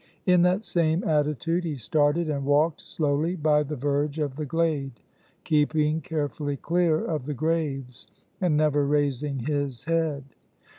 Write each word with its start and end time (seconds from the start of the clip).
In 0.25 0.41
that 0.41 0.63
same 0.63 1.03
attitude 1.03 1.63
he 1.63 1.75
started 1.75 2.27
and 2.27 2.43
walked 2.43 2.81
slowly 2.81 3.35
by 3.35 3.61
the 3.61 3.75
verge 3.75 4.17
of 4.17 4.35
the 4.35 4.47
glade, 4.47 4.93
keeping 5.43 6.01
carefully 6.01 6.57
clear 6.57 7.05
of 7.05 7.27
the 7.27 7.35
graves, 7.35 8.07
and 8.41 8.57
never 8.57 8.83
raising 8.83 9.41
his 9.41 9.83
head. 9.83 10.23